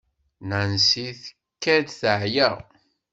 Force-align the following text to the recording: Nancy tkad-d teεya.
Nancy 0.49 1.07
tkad-d 1.23 1.89
teεya. 1.99 2.49